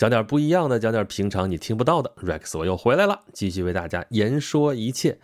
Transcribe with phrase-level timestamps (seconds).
[0.00, 2.10] 讲点不一样的，讲点平常你听不到的。
[2.22, 5.18] Rex 我又回来了，继续为大家言说一切。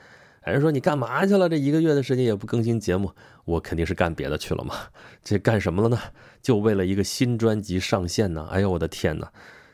[0.47, 1.49] 有人说你干嘛去了？
[1.49, 3.11] 这一个月的时间也不更新节目，
[3.47, 4.75] 我肯定是干别的去了嘛。
[5.25, 5.99] 这干什么了呢？
[6.43, 8.47] 就为了一个新专辑上线呢。
[8.51, 9.33] 哎呦我的天哪，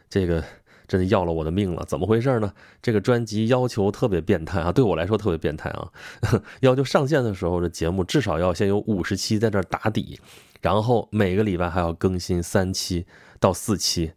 [0.09, 0.45] 这个
[0.87, 1.85] 真的要了我的命了！
[1.85, 2.53] 怎么回事呢？
[2.81, 5.91] 这个专辑要求特别变态啊，对我来说特别变态啊。
[6.63, 10.21] 要求上线的时候，这节目至少要先有五十期在这打底，
[10.61, 13.05] 然后每个礼拜还要更新三期
[13.41, 14.13] 到四期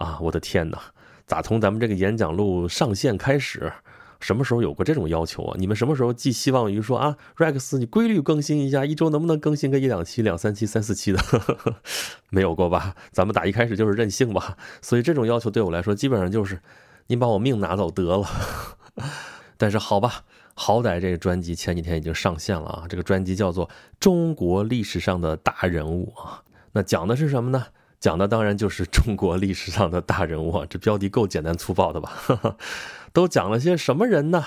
[0.00, 0.18] 啊！
[0.20, 0.80] 我的天哪，
[1.26, 3.70] 咋从咱们这个演讲录上线开始？
[4.18, 5.56] 什么时候有过这种要求啊？
[5.58, 11.20] 你们什么时候寄希望于说啊，Rex，你规律更新一下，一周能不能更新个一两期、两三期、三四期的？
[12.30, 12.94] 没有过吧？
[13.12, 14.56] 咱们打一开始就是任性吧。
[14.82, 16.60] 所以这种要求对我来说，基本上就是
[17.06, 18.26] 你把我命拿走得了。
[19.56, 22.84] 但是好吧，好歹这个专辑前几天已经上线了啊。
[22.88, 26.42] 这个专辑叫做《中国历史上的大人物》啊。
[26.72, 27.66] 那讲的是什么呢？
[28.00, 30.66] 讲的当然就是中国历史上的大人物啊。
[30.68, 32.56] 这标题够简单粗暴的吧？
[33.12, 34.42] 都讲了些什么人呢？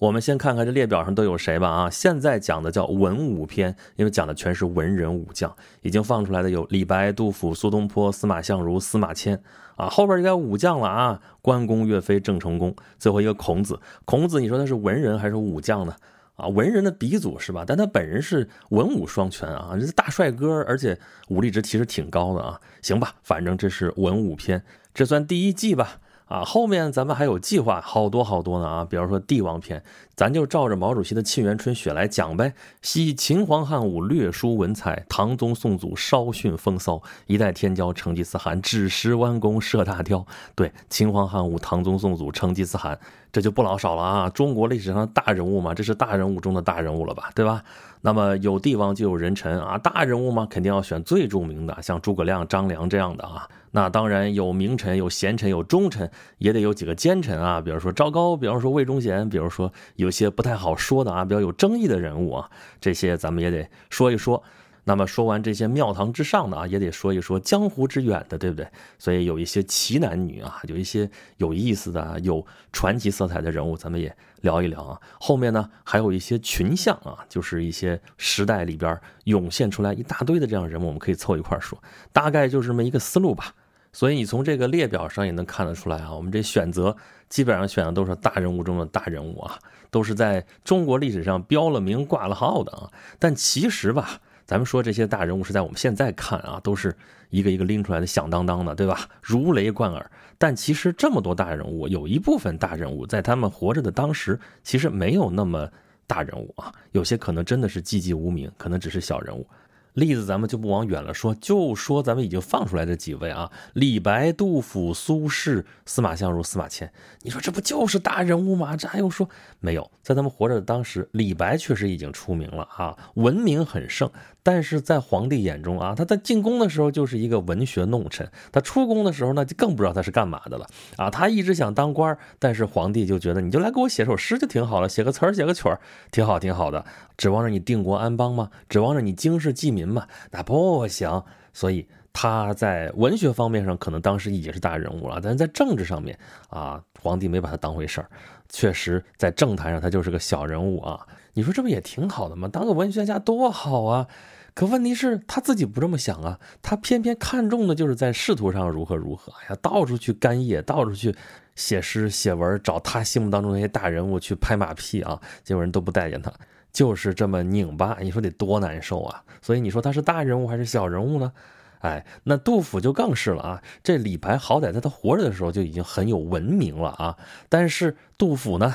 [0.00, 1.68] 我们先看看这列表上都有谁吧。
[1.68, 5.54] 啊，现在讲的叫文武篇，因为讲的全是文人武将。
[5.82, 9.40] 已经放出来的有李白、杜甫、苏东坡、司马相如、司马迁。
[9.76, 12.74] 啊，后边就该武将了啊，关公、岳飞、郑成功。
[12.98, 15.94] 最后一个孔子，孔子你说他是文人还是武将呢？
[16.36, 17.64] 啊，文人的鼻祖是吧？
[17.66, 22.60] 但他本人是文武双全啊，这是大帅哥，而且武力值其实挺高的啊。
[22.80, 26.00] 行吧，反正这是文武篇，这算第一季吧。
[26.26, 28.86] 啊，后面咱们还有计划，好多好多呢啊！
[28.86, 32.52] 比方说帝王篇，咱就照着毛主席的《沁园春·雪》来讲呗。
[32.82, 37.02] 昔秦皇汉武略输文采，唐宗宋祖稍逊风骚。
[37.26, 40.26] 一代天骄成吉思汗，只识弯弓射大雕。
[40.54, 42.98] 对，秦皇汉武、唐宗宋祖、成吉思汗，
[43.32, 44.28] 这就不老少了啊！
[44.28, 47.64] 中国历史上的大人物嘛，这是大人物中的大人物了吧，对吧？
[48.04, 53.48] 那么有帝王就有人臣啊，大人物嘛，肯定要选最著名的，像诸葛亮、张良这样的啊。
[53.74, 59.72] 那当然有名臣、有贤臣、有忠臣，也得有几个奸臣啊，比如说赵高，比方说魏忠贤，比如说
[60.02, 62.50] 有些不太好说的啊，比较有争议的人物啊，
[62.80, 64.42] 这些咱们也得说一说。
[64.84, 68.66] 那么说完这些庙堂之上的啊，也得说一说江湖之远的，对不对？
[68.98, 75.00] 所以有一些奇男女啊，有一些有意思的、有传奇色彩的人物，咱们也聊一聊啊。
[75.20, 81.80] 后面呢，还有一些群像啊，就是一些时代里边涌现出来一大堆的这样人物，我们可以凑一块说，
[82.12, 83.54] 大概就是这么一个思路吧。
[83.92, 86.96] 所以你从这个列表上也能看得出来啊，我们这选择
[87.28, 89.58] 基本上选的都是大人物中的大人物啊，
[89.90, 92.90] 都是在中国历史上标了名、挂了号的啊。
[93.18, 94.20] 但其实吧。
[94.44, 96.94] 咱们说这些大人物是在我们现在看啊，都是
[97.30, 99.08] 一个一个拎出来的响当当的，对吧？
[99.22, 100.10] 如雷贯耳。
[100.36, 105.70] 但其实这么多大人物，有一部分大人物在他们活着的当时，其实没有那么
[106.06, 109.46] 大人物啊，有些可能真的是寂寂无名，可能只是小人物。
[109.94, 116.92] 例子咱们就不往远了说，就说咱们已经放出来这几位啊，李白、杜甫、苏轼、司马相如、司马迁，
[117.22, 118.76] 你说这不就是大人物吗？
[118.76, 119.28] 这还用说？
[119.60, 124.10] 没有，在他们活着的当时，李白确实已经出名了啊，文名很盛。
[124.44, 130.66] 但是在皇帝眼中啊，他在进宫的时候就是一个文学弄臣，他出宫的时候呢，就更不知道他是干嘛的了
[130.96, 131.08] 啊。
[131.08, 135.78] 他一直想当官，但是皇帝就觉得你就来给我写首诗就挺好了，写个词儿写个曲儿，
[136.10, 136.84] 挺好挺好的，
[137.16, 138.50] 指望着你定国安邦吗？
[138.68, 140.06] 指望着你经世济民吗？
[140.30, 141.22] 那不行。
[141.52, 148.08] 所以他在文学方面上可能当时已经是大人物了，但是在政治上面啊，皇帝没把他当回事儿，
[148.48, 151.06] 确实在政坛上他就是个小人物啊。
[151.34, 152.48] 你说这不也挺好的吗？
[152.48, 154.06] 当个文学家多好啊！
[154.54, 159.32] 可问题是他自己不这么想啊，他偏偏看重的就是在仕途上如何如何。
[159.40, 161.14] 哎呀，到处去干谒，到处去
[161.54, 166.30] 写诗写文，找他心目当中那些大人物去拍马屁啊，结果人都不待见他，
[166.72, 167.98] 就是这么拧巴。
[168.00, 169.22] 你说得多难受啊！
[169.40, 171.32] 所以你说他是大人物还是小人物呢？
[171.80, 173.62] 哎，那杜甫就更是了啊！
[173.82, 177.18] 这李白好歹在他活着的时候就已经很有文明了啊，
[177.48, 178.72] 但是杜甫呢？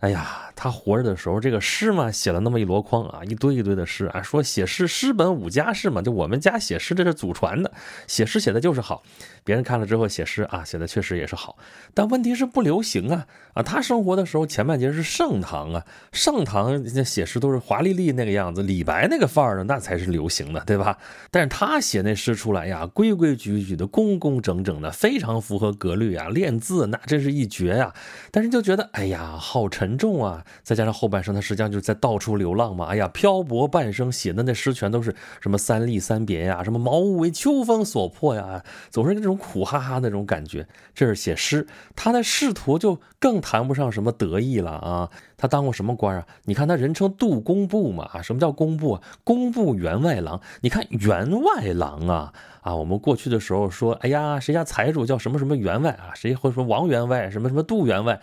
[0.00, 7.70] 哎呀，他活着的时候，这个诗嘛，写了那么一箩筐啊，一堆一堆的诗啊，说写诗诗本五家诗嘛，就我们家写诗这是祖传的，
[8.08, 9.04] 写诗写的就是好，
[9.44, 11.56] 别人看了之后写诗啊，写的确实也是好，
[11.94, 13.24] 但问题是不流行啊
[13.54, 13.62] 啊！
[13.62, 20.98] 他生活的时候前半截是盛唐啊，盛唐那写诗都是华丽丽那个样子，李白那个范儿的那才是流行的，对吧？
[21.30, 27.94] 但是他写那诗出来呀，规规矩矩的，工工整整的，非常符合格律啊，练字那真是一绝呀。
[28.32, 29.68] 但是就觉得，哎呀，好。
[29.68, 30.44] 沉重啊。
[30.62, 32.86] 再加上后半生他实际上就是在到处流浪嘛。
[32.86, 40.66] 哎呀，漂泊半生，写的那诗全都是什么三吏三别呀，什么茅屋为秋风所破呀，总是那种苦哈哈的那种感觉。
[40.94, 45.10] 这是写诗，他的仕途就更谈不上什么得意了啊。
[45.36, 46.26] 他当过什么官啊？
[46.44, 48.20] 你看他人称杜工部嘛。
[48.22, 49.00] 什么叫工部？
[49.22, 50.40] 工部员外郎。
[50.62, 52.32] 你看员外郎啊。
[52.62, 56.10] 啊，我们过去的时候说，哎呀，谁家财主叫什么什么员外啊？
[56.14, 58.20] 谁会说王员外，什么什么杜员外？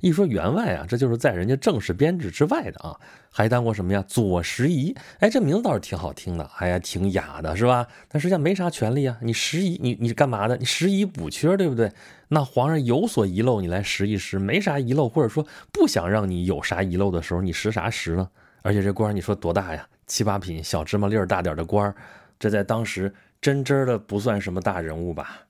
[0.00, 2.98] 一说员外啊，这就是在人家正式编制之外的啊。
[3.30, 4.04] 还当过什么呀？
[4.08, 4.94] 左拾遗。
[5.20, 7.86] 哎，这名字倒是挺好听的，哎呀，挺雅的，是吧？
[8.08, 9.16] 但实际上没啥权利啊。
[9.22, 10.56] 你拾遗，你你是干嘛的？
[10.56, 11.92] 你拾遗补缺，对不对？
[12.28, 18.28] 那皇上有所遗漏，你来拾一拾；没啥遗漏，或者说不想让你有啥遗漏的时候，你拾啥拾呢？
[18.62, 19.86] 而且这官你说多大呀？
[20.06, 21.94] 七八品小芝麻粒儿大点的官
[22.38, 23.12] 这在当时。
[23.42, 25.46] 真真的不算什么大人物吧？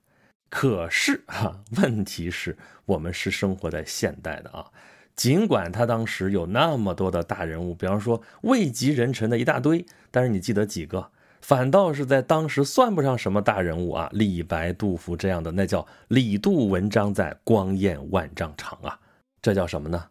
[0.51, 4.67] 可是哈，问题是我们是生活在现代的啊。
[5.15, 11.11] 尽管他当时有那么多的大人物，比方说位极人臣的一大堆，但是你记得几个？
[11.41, 14.11] 反倒是在当时算不上什么大人物啊。
[14.13, 18.99] 李白、杜甫这样的，那叫李杜文章在，光焰万丈长啊。
[19.41, 20.07] 这叫什么呢？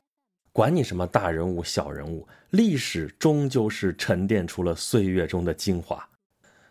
[0.54, 6.08] 管你什么大人物、小人物，历史终究是沉淀出了岁月中的精华。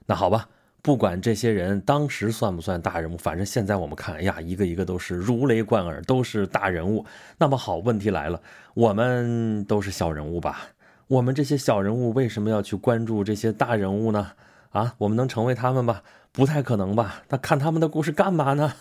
[0.06, 0.48] 那好吧。
[0.80, 7.04] 不管这些人当时算不算大人物，反正现在我们看，哎呀，一个一个都是如雷贯耳，都是大人物。
[7.38, 8.40] 那么好，问题来了，
[8.74, 10.68] 我们都是小人物吧？
[11.08, 14.32] 我们这些小人物为什么要去关注这些大人物呢？
[14.70, 16.02] 啊，我们能成为他们吧？
[16.32, 17.22] 不太可能吧？
[17.30, 18.74] 那看他们的故事干嘛呢？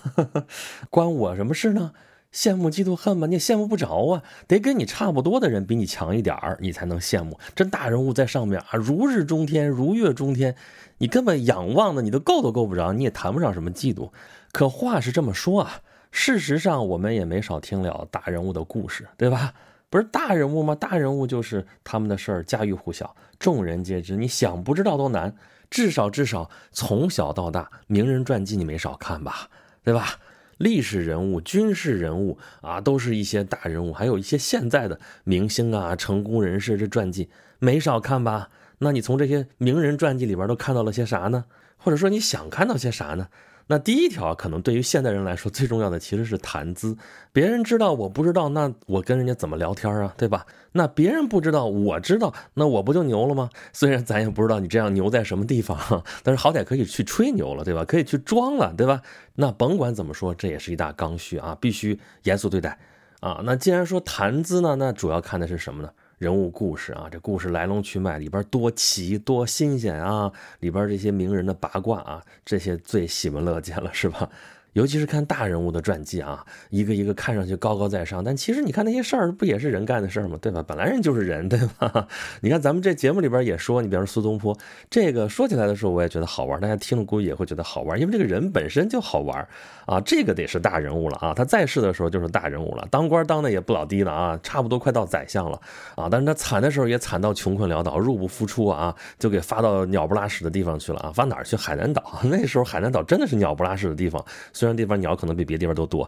[0.92, 1.94] 关我什么事呢？
[2.34, 7.40] 羡慕嫉妒恨吧，你也羡慕不着啊，得跟你差不多的人比你强一点儿，你才能羡慕。
[7.56, 10.56] 这大人物在上面啊，如日中天，如月中天，
[10.98, 14.12] 你根本仰望的你都够都够不着，你也谈不上什么嫉妒。
[14.52, 15.82] 可话是这么说啊，
[16.12, 19.54] 事实上我们也没少听了大人物的故事，对吧？
[19.90, 20.76] 不是大人物吗？
[20.76, 25.34] 大人物就是他们的事儿家喻户晓，众人皆知，你想不知道都难。
[25.70, 29.50] 至少至少从小到大，名人传记你没少看吧，
[29.84, 30.20] 对吧？
[30.58, 38.50] 历史人物、军事人物啊，都是一些大人物，还有一些现在的明星啊、成功人士这传记没少看吧？
[38.80, 41.46] 那你从这些名人传记里边都看到了些啥呢？
[41.78, 43.28] 或者说你想看到些啥呢？
[43.68, 46.98] 那第一条可能对于现代人来说最重要的其实是谈资，
[47.34, 50.46] 别人知道我不知道，那我跟人家怎么聊天啊，对吧？
[50.72, 53.50] 那别人不知道我知道，那我不就牛了吗？
[53.74, 55.78] 虽然咱也不知道你这样牛在什么地方，
[56.24, 57.84] 但是好歹可以去吹牛了，对吧？
[57.84, 59.02] 可以去装了，对吧？
[59.36, 62.80] 那甭管怎么说，这也是一大刚需啊，必须严肃对待
[63.20, 63.42] 啊。
[63.44, 65.90] 那既然说谈资呢，那主要看的是什么呢？
[66.18, 70.32] 人物故事啊，这故事来龙去脉里边多奇多新鲜啊！
[70.62, 74.28] 里边这些名人的八卦啊，这些最喜闻乐见了，是吧？
[74.78, 80.38] 尤其是看大人物的传记啊，一个一个看上去高高在上，但其实你看那些事儿不也是人干的事儿吗？
[80.40, 80.64] 对吧？
[80.68, 82.08] 本来人就是人，对吧？
[82.42, 84.56] 你看咱们这节目里边也说，你比方说苏东坡，
[84.88, 89.48] 这个说起来的时候我也觉得好玩，大家听了估计也会觉得好玩，因为这个人本身就好玩
[89.88, 90.00] 啊。
[90.02, 95.60] 这个得是大人物了啊，他在世的时候就是大人物了，当官当的也不老低了啊，差不多快到宰相了
[95.96, 96.08] 啊。
[96.08, 101.12] 但是他惨的时候也惨到穷困潦倒，入不敷出啊，就给发到鸟不拉屎的地方去了啊。
[101.12, 101.56] 发哪儿去？
[101.56, 102.22] 海南岛。
[102.30, 104.24] 那时候海南岛真的是鸟不拉屎的地方，
[104.54, 106.08] 虽然地方鸟可能比别的地方都多。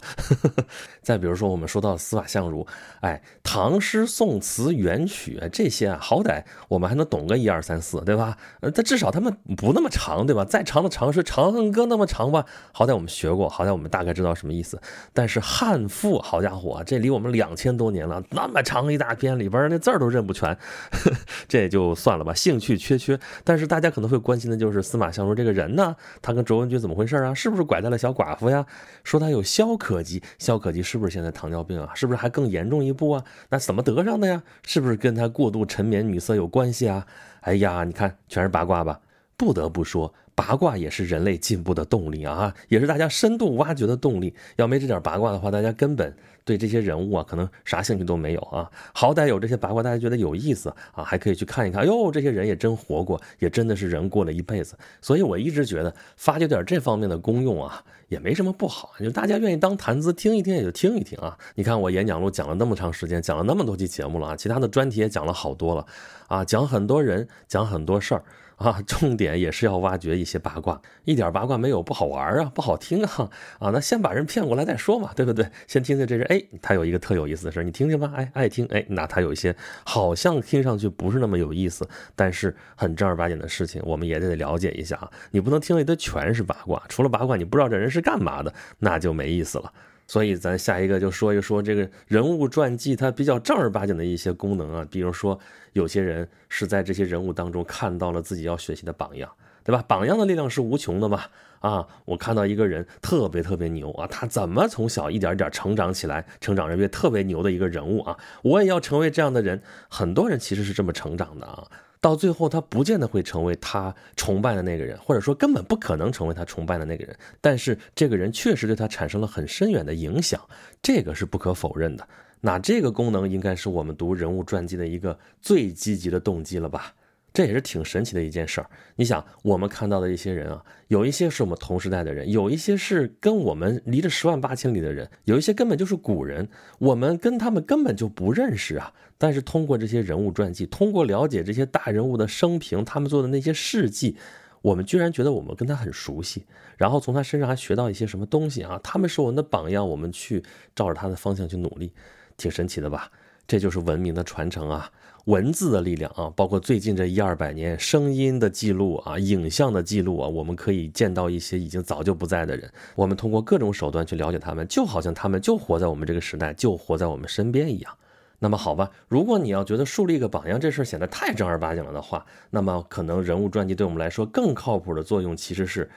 [1.02, 2.66] 再比如说，我们说到司马相如，
[3.02, 8.38] 哎，唐诗宋词元曲这些啊，好歹我们还能懂个一二三四，对吧？
[8.62, 10.46] 呃，但至少他们不那么长，对吧？
[10.46, 14.80] 再长的长诗《长恨歌》那么长吧，好歹我们学过，好歹我们大概知道什么意思。
[15.14, 20.58] 但是汉赋，好家伙，这离我们两千多年了，那么长一大篇，里边那字儿都认不全，
[21.48, 23.20] 这也就算了吧，兴趣缺缺。
[23.44, 27.34] 但是大家可能会关心的就是司马相如这个人呢，他跟卓文君怎么回事啊？
[27.34, 28.65] 是不是拐带了小寡妇妇呀？
[29.03, 31.91] 说他有消渴疾，消渴疾是不是现在糖尿病啊？
[31.93, 33.24] 是不是还更严重一步啊？
[33.50, 34.43] 那怎么得上的呀？
[34.65, 37.05] 是不是跟他过度沉湎女色有关系啊？
[37.41, 39.00] 哎呀，你看全是八卦吧。
[39.38, 44.34] 不得不说，八卦也是人类进步的动力啊，也是大家深度挖掘的动力。
[44.55, 46.15] 要没这点八卦的话，大家根本
[46.46, 48.72] 对这些人物啊，可能啥兴趣都没有啊。
[48.93, 51.86] 好歹有这些八卦，大家觉得有意思啊，还可以去看一看。
[51.86, 54.77] 哟，这些人也真活过，也真的是人过了一辈子。
[55.01, 58.93] 所以我一直觉得发掘点这方面的功用啊，也没什么不好。
[58.98, 61.38] 就大家愿意当谈资听一听，也就听一听啊。
[61.55, 65.86] 你看我演讲录讲了那么长时间，讲了那么多期节目了啊，其他的专题也讲了好多了
[66.29, 68.24] 啊，讲很多人，讲很多事儿。
[68.60, 73.70] 啊，重点也是要挖掘一些八卦，一点八卦没有不好玩啊，不好听啊啊！
[73.72, 75.50] 那先把人骗过来再说嘛，对不对？
[75.66, 85.10] 先听听这人，哎，他有一个特有意思的事你听听吧，哎，爱听，哎，那他有一些好像听上去不是那么有意思，但是很正儿八经的事情，我们也得了解一下啊。
[85.32, 89.72] 你不能听了一堆全是八卦，除了八卦，你不知道这人是干嘛的，那就没意思了。
[90.10, 95.39] 所以咱下一个就说一说这个人物传记它比较正儿八经的一些功能啊，比如说
[95.74, 99.32] 有些人是在这些人物当中看到了自己要学习的榜样，
[99.63, 99.84] 对吧？
[99.88, 101.22] 榜样的力量是无穷的嘛。
[101.60, 108.18] 啊，我看到一个人特别特别牛啊，他怎么从小一点点成长起来，成长人为特别牛的一个人物啊？
[108.42, 109.62] 我也要成为这样的人。
[109.89, 111.68] 很多人其实是这么成长的啊，
[112.01, 117.15] 到最后他不见得会成为他崇拜的那个人，或者说根本不可能成为他崇拜的那个人。
[117.41, 120.39] 但是这个人确实对他产生了很深远的影响，
[120.82, 122.08] 这个是不可否认的。
[122.41, 126.94] 那这个功能应该是我们读人物传记的一个最积极的动机了吧？
[127.33, 128.69] 这也是挺神奇的一件事儿。
[128.95, 138.93] 你想，我们看到的一些人啊，有一些是我们同时代的人，有一些是跟我们离着十万八千里的人，有一些根本就是古人，我们跟他们根本就不认识啊。
[139.17, 144.15] 但是通过这些人物传记，通过了解这些大人物的生平，他们做的那些事迹，
[144.62, 146.45] 我们居然觉得我们跟他很熟悉，
[146.77, 148.79] 然后从他身上还学到一些什么东西啊？
[148.83, 150.41] 他们是我们的榜样，我们去
[150.74, 151.91] 照着他的方向去努力，
[152.38, 153.12] 挺神奇的吧？
[153.50, 154.91] 这就是文明的传承啊。
[155.25, 162.72] 文字的力量啊，包括最近这一二百年声音的记录啊，影像的记录啊，我们可以见到一些已经早就不在的人。
[162.96, 167.91] 我们通过各种手段去了解他们，就好像他们就活在我们这个时代，就活在我们身边一样。
[168.39, 175.89] 那么好吧，如果你要觉得树立一个榜样这事显得太正儿八经了的话，那么可能人物传记对我们来说更靠谱的作用其实是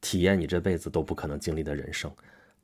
[0.00, 2.10] 体验你这辈子都不可能经历的人生，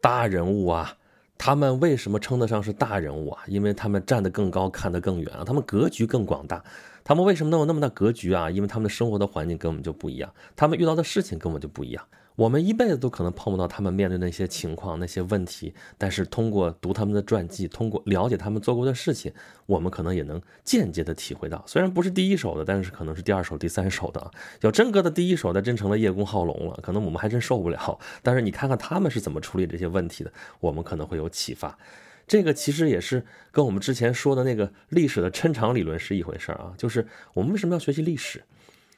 [0.01, 0.97] 大人物啊。
[1.43, 3.43] 他们为什么称得上是大人物啊？
[3.47, 6.63] 因为他们站得更高，看得更远啊，他们格局更广大。
[7.03, 8.51] 他们为什么能有那么大格局啊？
[8.51, 12.05] 因为他们的生活的环境跟我们就不一样，他们遇到的事情跟我们就不一样。
[12.41, 19.31] 我们一辈子都可能碰不到他们面对那些情况、那些问题，但是通过读他们的传记，通过了解他们做过的事情，
[19.67, 21.63] 我们可能也能间接的体会到。
[21.67, 24.31] 虽然不是第一手的，但是可能是第二手、第三手的。
[24.63, 27.99] 要真搁到第一手那，真成了叶公好龙了，可能我们还真受不了。
[28.23, 31.79] 但是你看看他们是怎么处理这些问题的，我们可能会有启发。
[32.27, 36.73] 这个其实也是跟我们之前说的那个历史的抻长理论是一回事啊。
[36.79, 38.43] 就是我们为什么要学习历史？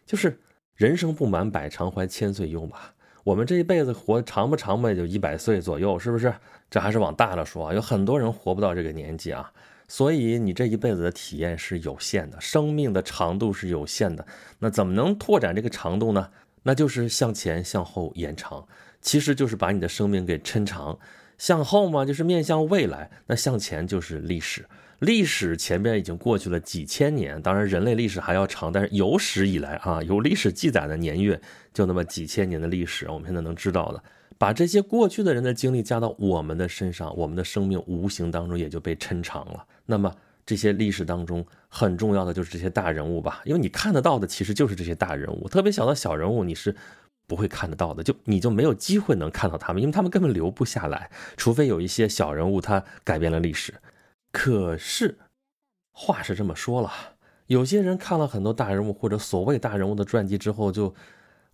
[0.07, 0.39] 就是
[0.77, 2.77] 人生不满百，常怀千岁忧嘛。
[3.25, 6.33] 我们这一辈子活长不长嘛，也就一百岁左右，是不是？
[6.71, 9.53] 这还是往大了说啊，有很多人活不到这个年纪啊。
[9.89, 14.27] 所以你这一辈子的体验是有限的，生命的长度是有限的。
[14.59, 16.31] 那怎么能拓展这个长度呢？
[16.63, 18.67] 那就是向前向后延长，
[19.01, 20.99] 其实就是把你的生命给抻长。
[21.37, 24.65] 向后嘛，就是面向未来；那向前就是历史。
[25.03, 31.41] 历史前边已经过去了几千年，当然人类历史还要长，但是有史以来啊，有历史记载的年月
[31.75, 34.01] 就那么几千年的历史，我们现在能知道的，
[34.39, 39.67] 把这些过去的人的经历加到我们的身上，我们的生命无形当中也就被抻长了。
[39.87, 40.15] 那么
[40.47, 46.73] 这些历史当中很重要的就是这些大人物吧，因为你看得到的其实就是这些大人物，特别小的小人物你是
[47.27, 53.75] 不会看得到的，就你就没有机会能看到他们，因为他们根本留不下来，除非有一些小人物他改变了历史。
[54.33, 55.19] 可是，
[55.93, 56.91] 话是这么说了，
[57.47, 60.95] 有些人看了很多大人物或者所谓大人物的传记之后，就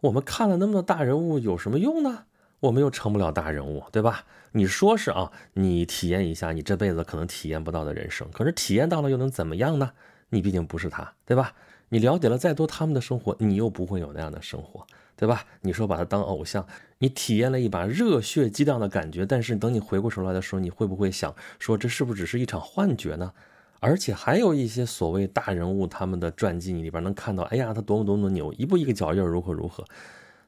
[0.01, 2.27] 我们看了那么多大人物有什么用呢？
[2.61, 4.25] 我们又成不了大人物，对吧？
[4.53, 9.93] 你说是啊，你体验一下你这辈子可能体验不到的人生，可是体验到了又能怎么样呢？
[10.31, 11.53] 你毕竟不是他，对吧？
[11.89, 14.87] 你了解了再多他们的生活，你又不会有那样的生活。
[15.17, 15.45] 对吧？
[15.63, 16.65] 你说把他当偶像，
[16.99, 23.33] 你体验了一把热血激荡的感觉，但是等你回过神来的时候，你会不会想说这是不是只是一场幻觉呢？
[23.81, 29.85] 而且还有一些所谓大人物，他们的传记你里边能看到，哎呀，他多么多么牛，一步一个脚印如何如何，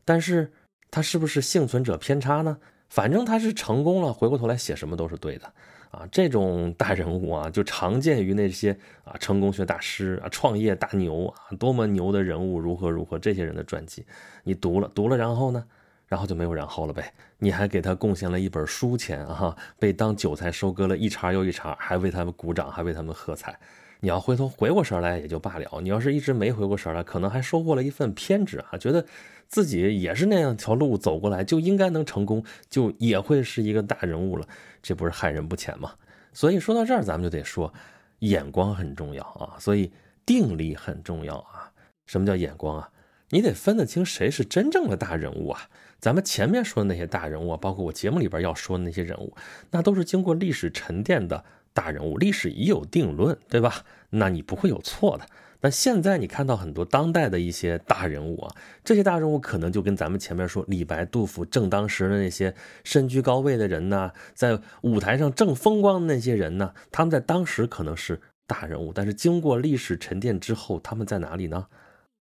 [0.04, 0.50] 但是
[0.90, 2.58] 他是不是幸存者偏差呢？
[2.88, 5.52] 反正他是成功了，回过头来写什么都是对的。
[5.92, 14.04] 啊，这种大人物啊，就常见于那些啊成功学大师啊、创业大牛啊，多么牛的人物，如何如何，这些人的传记，
[14.44, 15.64] 你读了读了，然后呢，
[16.10, 17.10] 然后就没有然后了呗。
[17.38, 23.58] 你还给他贡献了一本书钱啊， 被当韭菜收割了一茬又一茬，还为他们鼓掌，还为他们喝彩。
[24.00, 29.06] 你要回头回过神来也就罢了，你要是一直没回过神来，可能还收获了一份偏执啊，觉得
[29.46, 34.46] 自己也是那样条路走过来，就应该能成功，就也会是一个大人物了，
[34.82, 35.92] 这不是害人不浅吗？
[36.32, 37.72] 所以说到这儿，咱们就得说，
[38.20, 39.92] 眼光很重要啊，所以
[40.24, 41.70] 定力很重要啊。
[42.06, 42.90] 什么叫眼光啊？
[43.28, 45.68] 你得分得清谁是真正的大人物啊。
[46.00, 49.34] 咱们前面说的那些大人物，包括我节目里边要说的那些人物，
[49.70, 51.44] 那都是经过历史沉淀的。
[51.72, 53.84] 大人物，历史已有定论，对吧？
[54.10, 55.24] 那你不会有错的。
[55.60, 58.52] 那现在你看到很多当代的一些大人物啊，
[58.82, 62.52] 这些大人物可能就跟咱们前面说李白、杜甫正当时的那些
[62.82, 71.68] 身居高位的人呢，在舞台上正风光的那些人呢，他们在当时可能是大人物，但是经过历史沉淀之后，他们在哪里呢？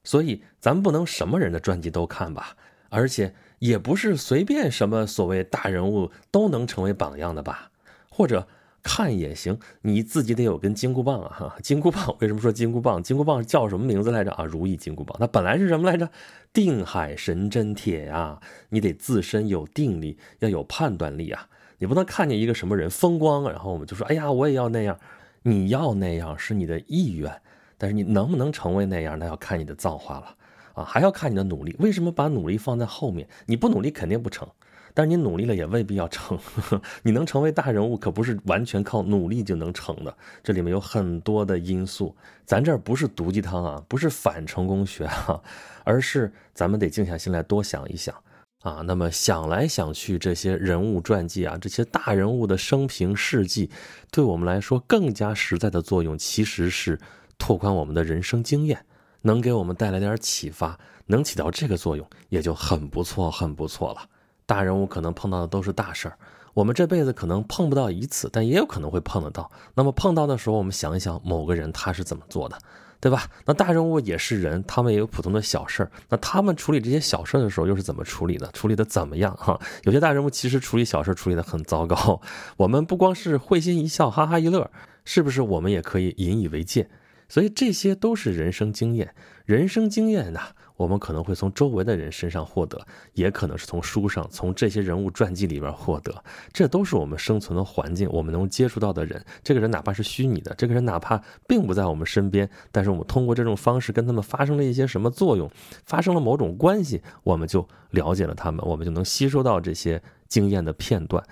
[0.04, 2.54] 所以咱们不能什么人的传记都看吧。
[2.90, 7.70] 而且也不是随便什么所谓大人物都能成为榜样的吧？
[8.08, 8.46] 或者
[8.82, 11.36] 看也行，你自己得有根金箍棒啊！
[11.38, 13.02] 哈，金箍棒为什么说金箍棒？
[13.02, 14.44] 金箍棒叫什么名字来着啊？
[14.44, 16.08] 如意金箍棒，它本来是什么来着？
[16.52, 18.40] 定海神针铁呀！
[18.70, 21.48] 你得自身有定力，要有判断力啊！
[21.78, 24.98] 你不能看见一个什么人风光，然后我们就说，哎呀，我也要那样。
[25.42, 27.40] 你要那样是你的意愿，
[27.76, 30.34] 但是你能不能成为那样，那要看你的造化了。
[30.78, 31.74] 啊，还要看你的努力。
[31.80, 33.28] 为什么把努力放在后面？
[33.46, 34.48] 你不努力肯定不成，
[34.94, 36.38] 但是你努力了也未必要成。
[37.02, 40.16] 你能成为大人物，可不是完全靠努力就能成的。
[40.42, 42.14] 这里面有很多的因素。
[42.46, 45.40] 咱这儿不是毒鸡汤啊，不是反成功学啊，
[45.84, 48.14] 而是咱们得静下心来多想一想
[48.62, 48.82] 啊。
[48.86, 53.68] 那么想来想去，这些人物传记啊，这些大人物的生平事迹，
[54.12, 56.98] 对我们来说更加实在的作用，其实是
[57.36, 58.86] 拓宽我们的人生经验。
[59.22, 64.02] 能给我们带来点启发，能起到这个作用，也就很不错，很不错了。
[64.46, 66.16] 大人物可能碰到的都是大事儿，
[66.54, 69.50] 我们这辈子可能碰不到一次，但也有可能会碰得到。
[69.74, 72.58] 那么碰到的时候，我们想一想某个人他是怎么做的，
[73.00, 73.28] 对吧？
[73.44, 75.90] 那大人物也是人，他们也有普通的小事儿。
[76.08, 78.50] 那他们处理这些小事儿的时候，又是怎么处理的？
[78.52, 79.36] 处理的怎么样？
[79.36, 82.20] 哈，有些大人物其实处理小事处理的很糟糕。
[82.56, 84.70] 我们不光是会心一笑，哈哈一乐，
[85.04, 85.42] 是不是？
[85.42, 86.88] 我们也可以引以为戒。
[87.28, 90.40] 所以这些都是人生经验，人生经验呢，
[90.76, 96.24] 我们可能会从周围的人身上获得，也可能是从书上、从这些人物传记里边获得。
[96.52, 99.22] 这都是我们生存的环境，我们能接触到的人。
[99.42, 105.50] 这个人哪怕是虚拟的，这个人哪怕并不在我们身边，但是我们通过这种方式跟他们发生了一些什么作用，
[105.84, 111.22] 发生了某种关系，我们就了解了他们，我们就能吸收到这些经验的片段。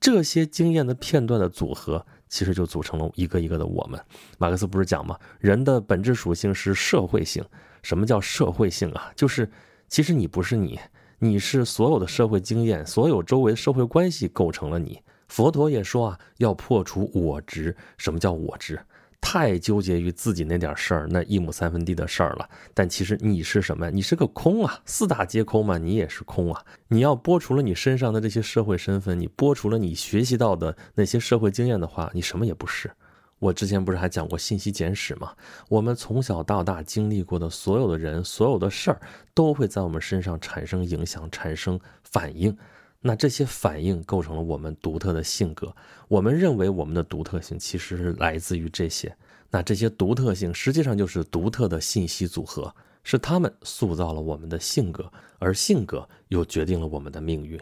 [0.00, 2.06] 这些经验的片段的组合。
[2.32, 4.00] 其实就组成了一个一个的我们。
[4.38, 5.18] 马克思不是讲吗？
[5.38, 7.44] 人的本质属性是社会性。
[7.82, 9.12] 什么叫社会性啊？
[9.14, 9.50] 就是
[9.86, 10.80] 其实你不是你，
[11.18, 14.98] 你是所有的社会经验、所有周围社会关系构成了你。
[15.28, 17.76] 佛陀也说啊，要破除我执。
[17.98, 18.80] 什么叫我执？
[19.22, 22.50] 太纠结于自己那点事儿，那一亩三分地的事儿了。
[22.74, 23.88] 但其实你是什么？
[23.90, 26.62] 你是个空啊，四大皆空嘛，你也是空啊。
[26.88, 32.90] 你要剥除了你身上的这些社会身份，你剥除了你学习到的那些社会经验的话，你什么也不是。
[33.38, 35.32] 我之前不是还讲过信息简史吗？
[35.68, 39.00] 我们从小到大经历过的所有的人、所有的事儿，
[39.32, 42.54] 都会在我们身上产生影响、产生反应。
[43.02, 45.74] 那这些反应构成了我们独特的性格。
[46.08, 49.14] 我们认为我们的独特性其实是来自于这些。
[49.50, 57.60] 那这些独特性实际上就是独特的信息组合，是他们塑造了我们的性格，而性格又决定了我们的命运。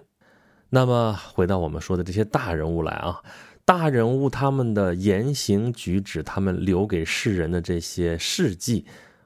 [0.68, 3.20] 那么回到我们说的这些大人物来啊，
[3.64, 8.84] 大人物他们的言行举止，他们留给世人的这些事迹，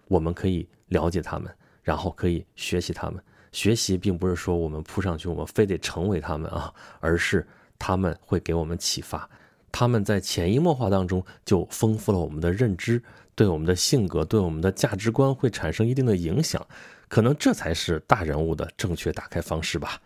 [0.08, 3.22] 我们可以了解他们，然后可以学习他们。
[3.54, 7.46] 学习并不是说我们扑上去，我们非得成为他们啊，而是
[7.78, 9.30] 他们会给我们启发，
[9.70, 13.00] 他们在潜移默化当中就丰富了我们的认知，
[13.36, 16.66] 对我们的性格、对我们的价值观会产生一定的影响，
[17.08, 20.00] 可能这才是大人物的正确打开方式吧。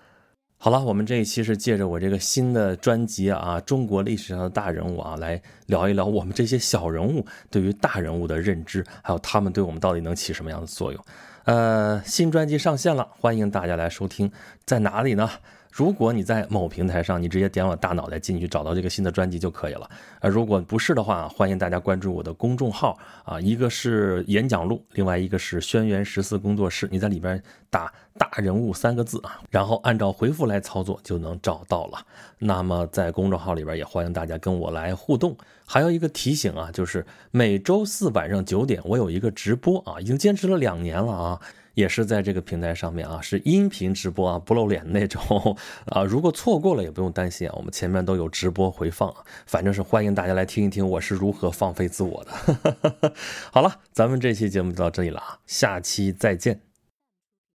[0.60, 11.02] 好了，我们这一期是借着我这个新的专辑啊，中国历史上的大人物啊，来聊一聊我们这些小人物对于大人物的认知，还有他们对我们到底能起什么样的作用。
[11.48, 14.30] 呃，新专辑上线了，欢迎大家来收听，
[14.66, 15.30] 在哪里呢？
[15.70, 19.88] 如果你在某平台上，你直接点我大脑袋进去找到这个新的专辑就可以了。
[20.20, 26.88] 呃，如果不是的话，欢迎大家关注我的公众号啊，一个是演讲录，另外一个是轩辕十四工作室。
[26.90, 31.98] 你在里边打“大人物”三个字啊，然后按照回复来操作就能找到了。
[32.38, 35.36] 那么在公众号里边也欢迎大家跟我来互动。
[35.64, 41.40] 还有一个提醒啊，就是每周四晚上九点我有一个直播啊，已经坚持了两年了啊。
[41.78, 46.02] 也是在这个平台上面啊，是音频直播啊，不露脸那种啊。
[46.02, 49.14] 如果错过了也不用担心啊，我们前面都有直播回放，
[49.46, 53.12] 反正是欢迎大家来听一听我是如何放飞自我的。
[53.52, 56.67] 好了，咱们这期节目就到这里了啊，下期再见。